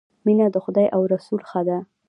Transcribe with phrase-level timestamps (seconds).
[0.25, 1.77] مینه د خدای او رسول ښه ده